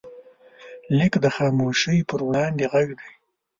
[0.97, 3.09] لیک د خاموشۍ پر وړاندې غږ دی.